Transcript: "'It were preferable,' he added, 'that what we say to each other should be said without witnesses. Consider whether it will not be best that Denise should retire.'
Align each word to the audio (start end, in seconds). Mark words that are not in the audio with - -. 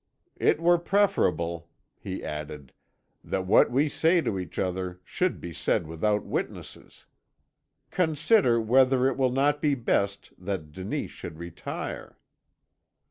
"'It 0.39 0.59
were 0.59 0.79
preferable,' 0.79 1.69
he 1.99 2.23
added, 2.23 2.73
'that 3.23 3.45
what 3.45 3.69
we 3.69 3.87
say 3.87 4.19
to 4.19 4.39
each 4.39 4.57
other 4.57 4.99
should 5.03 5.39
be 5.39 5.53
said 5.53 5.85
without 5.85 6.25
witnesses. 6.25 7.05
Consider 7.91 8.59
whether 8.59 9.07
it 9.07 9.15
will 9.15 9.29
not 9.31 9.61
be 9.61 9.75
best 9.75 10.33
that 10.39 10.71
Denise 10.71 11.11
should 11.11 11.37
retire.' 11.37 12.17